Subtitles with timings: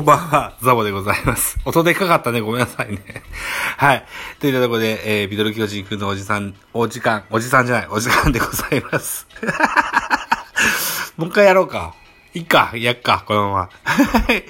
[0.00, 1.58] こんばんは、ザボでございます。
[1.66, 3.22] 音でかかったね、ごめんなさいね。
[3.76, 4.06] はい。
[4.38, 9.26] といったところで、えー、ビドル巨人くんのおじさん、お時間、おじさんじゃない、お時間でございます。
[11.18, 11.94] もう一回やろうか。
[12.32, 13.58] いっか、やっか、このまま。
[13.84, 14.42] はい。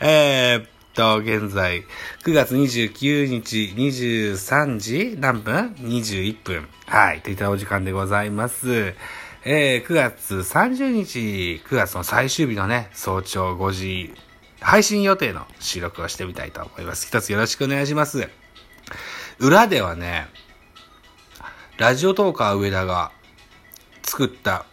[0.00, 1.84] えーっと、現在、
[2.24, 6.66] 9月29日、23時何分 ?21 分。
[6.86, 7.20] はい。
[7.20, 8.94] といったお時間でございます。
[9.44, 14.14] えー、9月30日、9月の最終日のね、早朝5時、
[14.64, 17.06] 配信予定の収録をしてみたいと思います。
[17.06, 18.28] 一つよろしくお願いします。
[19.38, 20.26] 裏ではね、
[21.76, 23.12] ラジオトーカー上田が
[24.02, 24.64] 作った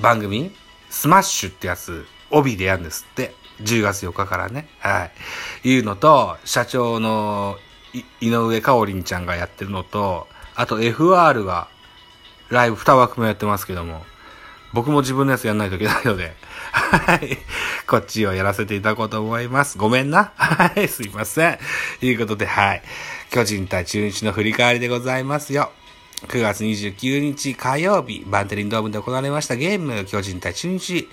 [0.00, 0.54] 番組、
[0.90, 3.34] スマッシュってやつ、帯でやるんですって。
[3.62, 4.68] 10月4日からね。
[4.80, 5.08] は
[5.64, 5.68] い。
[5.68, 7.56] いうのと、社長の
[8.20, 11.68] 井上かおりんちゃんがやってるのと、あと FR が
[12.50, 14.04] ライブ2枠もやってますけども、
[14.74, 16.34] 僕も自分のやつやんないといけないので、
[16.98, 17.38] はい。
[17.86, 19.78] こっちをやらせていただこうと思います。
[19.78, 20.32] ごめんな。
[20.36, 20.88] はい。
[20.88, 21.58] すいません。
[22.00, 22.82] ということで、はい。
[23.30, 25.70] 巨人対中日の振り返りでございますよ。
[26.28, 31.08] 9月29日火曜日、バンテリンドームで行われましたゲーム、巨人対中日、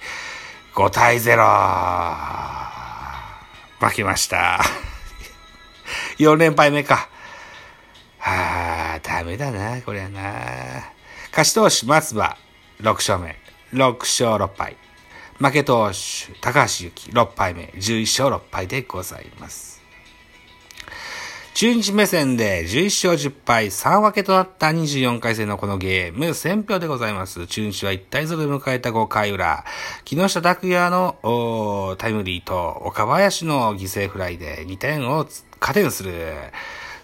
[0.76, 1.38] 5対0。
[3.80, 4.62] 負けました。
[6.20, 7.08] 4連敗目か。
[8.20, 10.22] はあ、ダメだな、これはな。
[11.32, 12.38] 勝ち投手、松葉、
[12.82, 13.40] 6勝目、
[13.74, 14.76] 6勝6敗。
[15.40, 19.82] 負け投手、高橋由紀、6敗目、11勝6敗でございます。
[21.54, 27.48] 中日目線で11勝10敗3分けとなった24回戦のこのゲーム、選票でございます。
[27.48, 29.64] 中日は1対0で迎えた5回裏、
[30.04, 35.26] 木下拓也のタイムリーと岡林の犠牲フライで2点を
[35.62, 36.36] 加点する。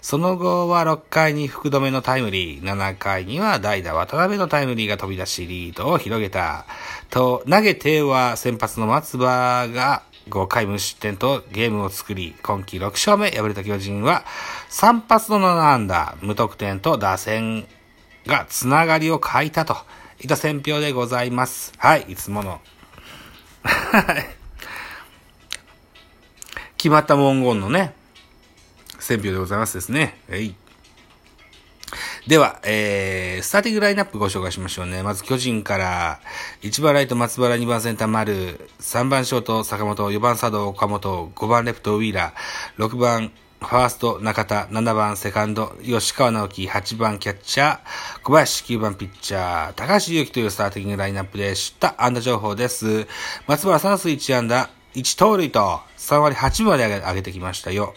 [0.06, 6.68] その後は6回に福留のタイムリー、7回には代打渡辺のタイムリーが飛び出しリードを広げた。
[7.10, 14.26] と、投げては先発の松葉が5回無失点とゲームを作り、今季6勝目、敗れた巨人は
[14.70, 17.66] 3発の7安打、無得点と打線
[18.28, 19.76] がつながりを欠いたと
[20.22, 21.74] いった選評でございます。
[21.78, 22.62] はい、いつもの。
[26.78, 27.96] 決まった文言のね、
[29.06, 30.20] 選票でございますですね。
[30.30, 30.56] えい。
[32.26, 35.04] では、えー、スターティングラインナップご紹介しましょうね。
[35.04, 36.20] まず巨人から、
[36.64, 51.96] 1番ライト松原、2番センター丸、3番ショート坂本、4番サード岡本、5番レフトウィーラー、6番ファースト中田、7番セカンド吉川直樹、8番キャッチャー小林、9番ピッチャー高橋祐希というスターティングラインナップでした。
[52.04, 53.08] 安打情報です。
[53.46, 57.94] 松原3打数1安打、1盗塁と3割8分まで上げてきましたよ。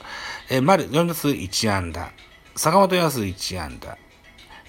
[0.51, 2.11] えー、丸4打数1安打、
[2.57, 3.97] 坂本4打数1安打、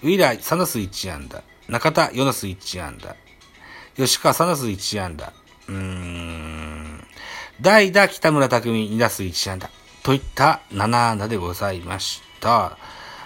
[0.03, 3.15] ウィーラー3打数1安打、中田4打数1安打、
[3.95, 5.33] 吉川3打数1安打、
[5.67, 7.03] うーん、
[7.61, 9.69] 代打北村匠海2打数1安打、
[10.03, 12.77] といった7安打でございました。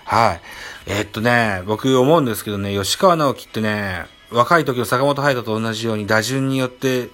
[0.05, 0.41] はい。
[0.85, 7.09] えーっとね、僕思うんですけどね、吉川直樹ってね、若い時の坂本隼人と同じように打順によって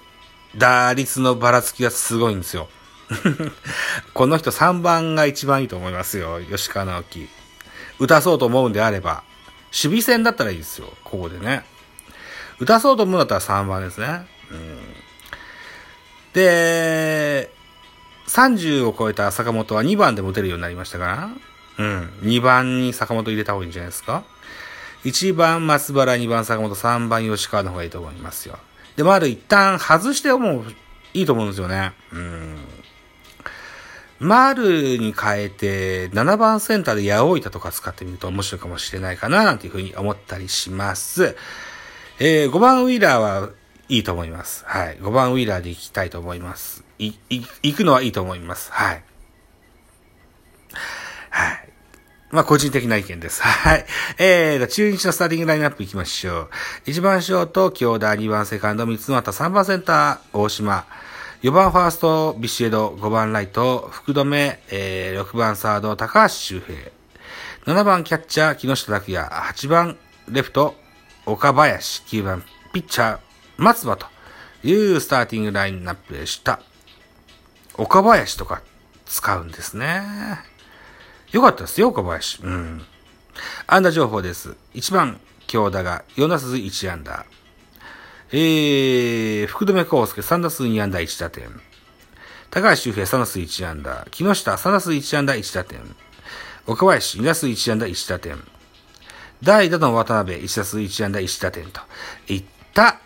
[0.56, 2.68] 打率のばらつきがすごいんですよ。
[4.14, 7.28] この人3番が一番いいと思いますよ、吉川直樹。
[7.98, 9.22] 打たそうと思うんであれば。
[9.72, 11.64] 守備戦だったらいいですよ、ここでね。
[12.58, 14.26] 打たそうと思うんだったら3番ですね。
[14.50, 14.78] うん、
[16.32, 17.50] で、
[18.26, 21.30] 30を超えた坂本は2番でも打てるようになりましたから、
[21.78, 24.24] うん、2番に坂本入れた方がいいんじゃないですか。
[25.04, 28.58] 1番松原、2番坂本、3番吉川の方がいいと思いますよ。
[29.00, 30.62] で、まず一旦外しても
[31.14, 31.92] いいと思うんですよね。
[32.12, 32.58] うん。
[34.18, 41.34] 丸に変えて、7番センターで八百板とか使ってみると面白いかもしれないかな、なんていうふうに思ったりします。
[42.18, 43.50] えー、5番ウィーラーは
[43.88, 44.64] いいと思います。
[44.66, 44.98] はい。
[44.98, 46.84] 5番ウィーラーで行きたいと思います。
[46.98, 48.70] い、い、行くのはいいと思います。
[48.70, 49.02] はい。
[51.30, 51.59] はい。
[52.30, 53.42] まあ、個人的な意見です。
[53.42, 53.86] はい。
[54.18, 56.48] えー、中日のスターティングラインナップ行きましょう。
[56.86, 60.84] 1番ショート、京田、2番セカンド、三つ股、3番センター、大島。
[61.42, 66.78] 4番ファースト、ビシエド、5番ライト、福留、えー、6番サード、高橋周平。
[67.74, 69.26] 7番キャッチャー、木下拓也。
[69.26, 69.96] 8番
[70.28, 70.76] レフト、
[71.26, 72.02] 岡林。
[72.06, 73.18] 9番ピッチャー、
[73.56, 74.06] 松葉と
[74.62, 76.60] いうスターティングラインナップでした。
[77.74, 78.62] 岡林とか
[79.06, 80.49] 使うんですね。
[81.32, 82.42] よかったですよ、岡林。
[82.42, 82.82] うん。
[83.66, 84.56] 安打情報です。
[84.74, 87.24] 1番、京田が4打数1安打。
[88.32, 91.48] えー、福留孝介3打数2安打1打点。
[92.50, 94.06] 高橋周平3打数1安打。
[94.10, 95.80] 木下3打数1安打1打点。
[96.66, 98.36] 岡林2打数1安打1打点。
[99.42, 101.80] 代打の渡辺1打数1安打1打点と
[102.28, 102.44] いっ
[102.74, 103.00] た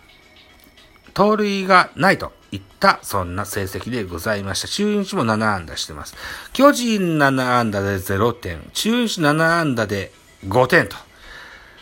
[1.12, 4.68] 盗塁がないといった、そんな成績でございました。
[4.68, 6.14] 中日も7安打してます。
[6.52, 10.12] 巨人7安打で0点、中日7安打で
[10.46, 10.96] 5点と。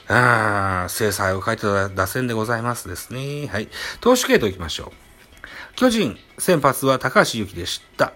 [0.08, 3.46] あ制裁を書いた打線でございますですね。
[3.46, 3.68] はい。
[4.00, 5.02] 投手系統行きましょう。
[5.76, 8.12] 巨人、先発は高橋由紀でした。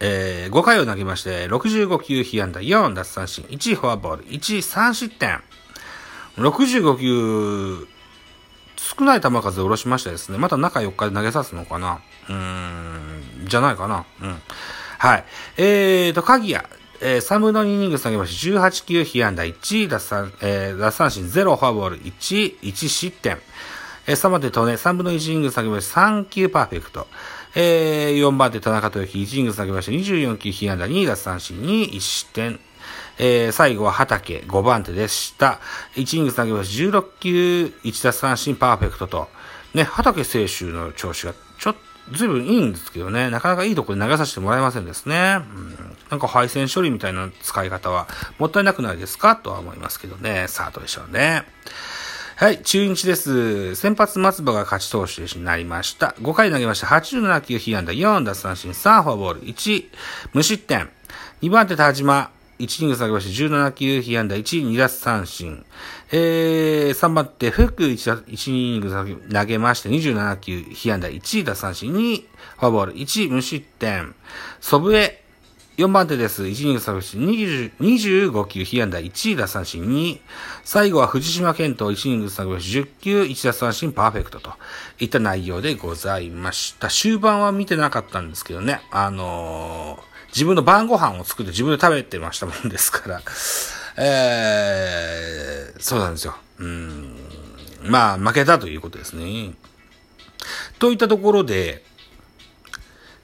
[0.00, 5.40] えー、5回を投げまして、65球被安打、4奪三振、1フォアボール、1、3失点。
[6.36, 7.88] 65球、
[8.98, 14.36] 少ない球数を下ろしましてですね、また中4日で投げさすのかなうーん、じゃないかなうん。
[14.98, 15.24] はい。
[15.58, 16.64] えーと、鍵谷、
[17.00, 23.38] えー、3分の2イニング下げまして、18球被安打1、奪三、えー、奪三振0、フォアボール1、1失点。
[24.06, 27.06] えー、3番手トネ、3分の1イニング下げまして、3球パーフェクト。
[27.54, 32.58] えー、4番手田中豊樹、1イニング下げまして、24球被安打2、奪三振2、1失点。
[33.18, 35.60] えー、最後は畑、5番手でした。
[35.94, 39.28] 1イニング投げまし16球、1奪三振パーフェクトと。
[39.74, 41.80] ね、畑選手の調子がちょっと、
[42.16, 45.38] ずいぶんいいんですけどね、なかなかいいところで投げさせてもらえませんですね。
[45.40, 48.06] うん、なんか配線処理みたいな使い方は
[48.38, 49.34] もったいなくないですか？
[49.34, 50.46] とは思いますけどね。
[50.46, 51.44] さあ、どうでしょうね。
[52.36, 53.74] はい、中日です。
[53.74, 56.14] 先発松葉が勝ち投手になりました。
[56.20, 56.86] 5回投げました。
[56.86, 59.84] 87球被安打、4奪三振、3フォアボール、1
[60.32, 60.90] 無失点。
[61.42, 65.64] 2番手田島、1イニング下げまして、17球被安打1、2奪三振。
[66.10, 74.14] えー、3番手、福1、1イニング投げまして、27球被安打1、奪三振2、フォアボール1、無失点。
[74.60, 75.22] 祖父江、
[75.76, 76.44] 4番手です。
[76.44, 80.20] 1イニング下げまして、25球被安打1、奪三振2。
[80.64, 84.54] 最後は藤島健人、1イニング下げまして、10球、1奪三振パーフェクトと
[84.98, 86.88] いった内容でございました。
[86.88, 90.05] 終盤は見てなかったんですけどね、あのー
[90.36, 93.22] 自分の晩ご飯を作って自分で食べてましたもんですから、
[93.96, 96.36] えー、そうなんですよ。
[96.58, 97.16] うん。
[97.84, 99.54] まあ、負けたということですね。
[100.78, 101.82] といったところで、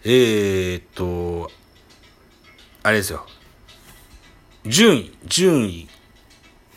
[0.04, 1.50] えー、っと、
[2.82, 3.26] あれですよ。
[4.64, 5.88] 順位、順位、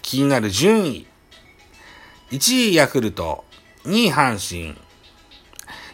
[0.02, 1.08] 気になる順位。
[2.32, 3.46] 1位ヤクルト、
[3.86, 4.78] 2位阪神、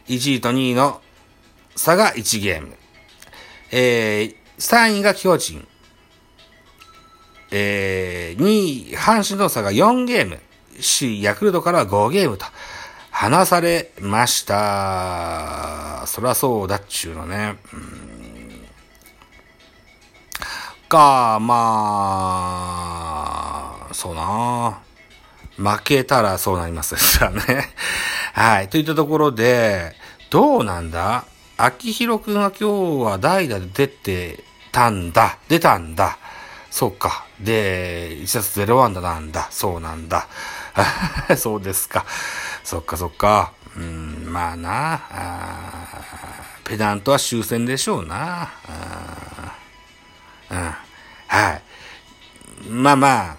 [0.07, 0.99] 1位と2位の
[1.75, 2.80] 差が1ゲーム。
[3.71, 5.68] えー、3位が巨人。
[7.51, 10.39] えー、2位、阪神の差が4ゲーム。
[10.75, 12.45] 首位、ヤクルトからは5ゲームと、
[13.12, 16.03] 離されました。
[16.07, 17.57] そらそうだっちゅうのね。
[17.73, 18.12] うん
[20.91, 21.56] か、ま
[23.89, 24.81] あ、そうな
[25.56, 27.69] 負けたらそうなりますですからね。
[28.33, 28.67] はい。
[28.67, 29.95] といったところで、
[30.29, 31.24] どうなんだ？
[31.63, 35.37] 秋広くんは今日は代打で出てたんだ。
[35.47, 36.17] 出たんだ。
[36.71, 37.27] そうか。
[37.39, 39.47] で、1冊0ワンダなんだ。
[39.51, 40.27] そうなんだ。
[41.37, 42.03] そうですか。
[42.63, 43.53] そっかそっか。
[43.75, 45.01] うん、まあな。
[45.11, 45.85] あ
[46.63, 48.49] ペダントは終戦でしょうな。
[50.49, 50.75] うん。
[51.27, 52.69] はい。
[52.69, 53.37] まあまあ。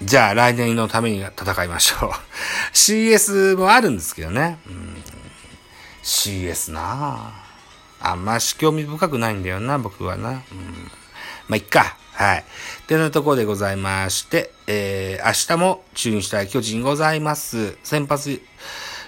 [0.00, 2.10] じゃあ来年のために戦いましょう。
[2.72, 4.58] CS もあるんですけどね。
[4.66, 5.13] うん
[6.04, 7.32] CS な
[7.98, 10.30] あんまし興味深くないんだよな、僕はな。
[10.30, 10.38] うん。
[11.48, 11.96] まあ、いっか。
[12.12, 12.38] はい。
[12.40, 17.76] ってなところでございまして、えー、明日も中日対巨人ございます。
[17.82, 18.42] 先発、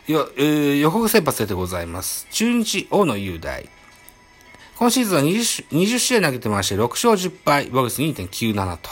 [0.07, 2.27] よ、えー、予告先発でございます。
[2.31, 3.69] 中日大野雄大。
[4.79, 8.91] 今シーズンは 20, 20試合投げてまして、6勝10敗、防御率2.97と。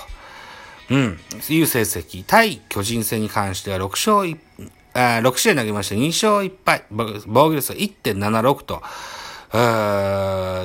[0.91, 1.19] うん。
[1.49, 2.25] いう成績。
[2.27, 4.39] 対巨人戦に関しては6勝1、
[4.95, 8.83] あ6試合投げまして2勝1敗、防御率は1.76と、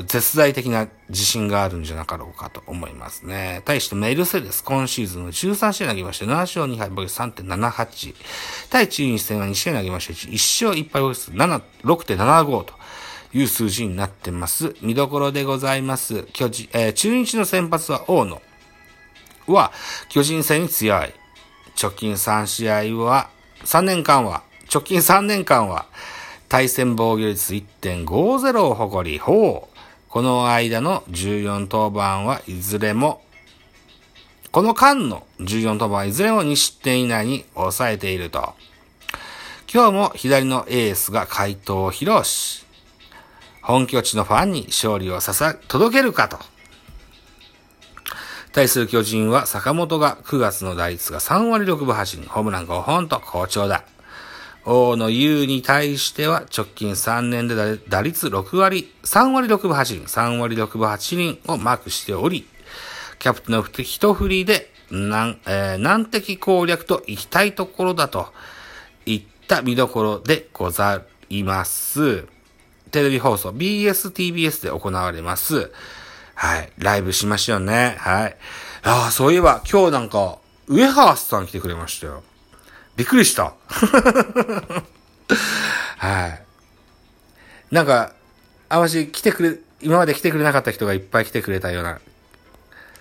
[0.07, 3.62] 絶大的な自信があるんじゃなかろうかと思いますね。
[3.65, 8.15] 対してメルセデス、今シーズンの13試合投げまして7勝2敗、防御率3.78。
[8.69, 11.31] 対中日戦は2試合投げまして1勝1敗、防御率
[12.13, 12.74] 6.75と。
[13.33, 14.75] いう数字になってます。
[14.81, 16.24] 見どころでございます。
[16.33, 18.41] 巨人、えー、中日の先発は大野
[19.48, 19.71] は
[20.09, 21.13] 巨人戦に強い。
[21.81, 23.29] 直近3試合は
[23.63, 25.86] 3年間は、直近3年間は、
[26.48, 29.78] 対戦防御率1.50を誇り、ほう。
[30.10, 33.22] この間の14登板はいずれも、
[34.51, 38.56] この間の14登板はいずれも2失点以内に抑えていると。
[39.72, 42.66] 今日も左のエースが回答を披露し、
[43.62, 46.39] 本拠地のファンに勝利をささ、届けるかと。
[48.51, 53.84] 対する巨人は坂本が9月の打率が3割6分8厘、ホームラン5本と好調だ。
[54.65, 57.56] 大野優に対しては直近3年で
[57.88, 62.48] 打率6割、3割6分8厘、3割6分8厘をマークしており、
[63.20, 68.34] キャプテンの一振りで難,、えー、難敵攻略と行きたいところだと
[69.06, 72.25] いった見どころでございます、
[72.91, 75.72] テレビ放送、BSTBS で行われます。
[76.39, 76.72] はい。
[76.77, 77.98] ライブしましたよね。
[78.00, 78.38] はい。
[78.84, 82.24] ああ、そういえば、今日なんか、ウェハースさん来てくれましたよ。
[82.96, 83.55] びっくりした。
[85.98, 86.41] はい。
[87.72, 88.13] なんか、
[88.69, 92.00] あまし来てくれ、今まで来てくれなかった人がいっぱい来てくれたような、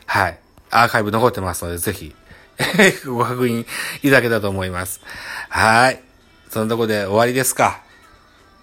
[0.07, 0.40] はい。
[0.71, 2.16] アーカイブ残ってますので、ぜひ、
[3.07, 3.64] ご確認
[4.02, 5.00] いただけたと思います。
[5.49, 6.02] はい。
[6.50, 7.83] そのとこで終わりですか。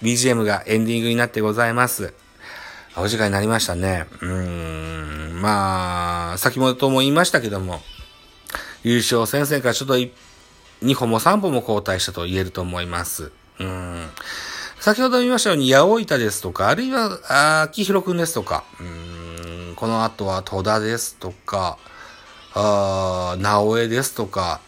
[0.01, 2.13] BGM がエンディングになってございます。
[2.97, 4.07] お時間になりましたね。
[4.21, 5.41] うーん。
[5.41, 7.81] まあ、先ほども言いましたけども、
[8.83, 13.31] 優勝戦線からちょっと2歩も3歩も交代したと言えると思います。
[13.59, 14.09] うん。
[14.79, 21.77] 先ほど言いましたように、八百板ですとか、あるいは、あ秋広くんですとか、うん、この後は戸田ですとか、
[22.53, 24.61] あ直江ですとか、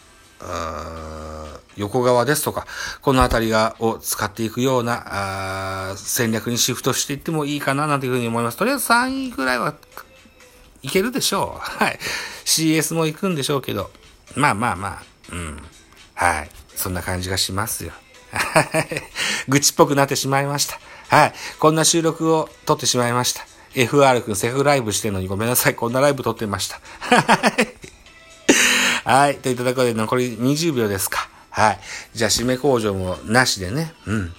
[1.77, 2.67] 横川ですとか、
[3.01, 8.57] このあたりが、を使っていくような、あ戦略にシフトしていってもいいかな、なんていうふうに思います。
[8.57, 9.73] とりあえず3位ぐらいは
[10.81, 11.59] いけるでしょう。
[11.59, 11.99] はい。
[12.45, 13.89] CS も行くんでしょうけど。
[14.35, 15.03] まあまあまあ。
[15.31, 15.61] うん。
[16.13, 16.49] はい。
[16.75, 17.91] そんな感じがしますよ。
[18.31, 19.03] はい。
[19.47, 20.79] 愚痴っぽくなってしまいました。
[21.09, 21.33] はい。
[21.59, 23.41] こんな収録を撮ってしまいました。
[23.73, 25.75] FR 君せっかくライブしてるのにごめんなさい。
[25.75, 26.79] こんなライブ撮ってました。
[26.99, 27.67] はい。
[29.03, 29.37] はい。
[29.37, 31.29] といったところで残り20秒ですか。
[31.57, 31.79] はい。
[32.13, 33.91] じゃあ、締め工場もなしでね。
[34.05, 34.33] うん。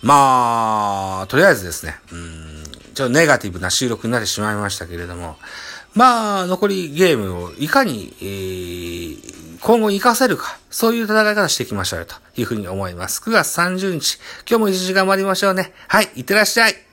[0.00, 1.96] まあ、とりあえずですね。
[2.12, 2.62] うん。
[2.94, 5.34] ちょっとネガティブな収録になってしまいましたけれども。
[5.92, 13.20] まあ、残りゲームをいかに、えー、今後活かせるか、そういう戦い方していきましょうよ、というふうに思います。
[13.20, 15.72] 9月30日、今日も一時頑張りましょうね。
[15.88, 16.87] はい、いってらっしゃい。